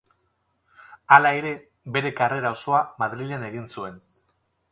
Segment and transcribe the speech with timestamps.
[1.17, 1.51] Hala ere,
[1.97, 4.01] bere karrera osoa Madrilen egin zuen.